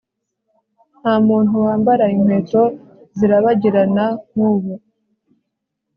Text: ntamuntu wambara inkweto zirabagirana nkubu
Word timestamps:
ntamuntu 1.01 1.53
wambara 1.65 2.05
inkweto 2.15 2.61
zirabagirana 3.17 4.05
nkubu 4.31 4.73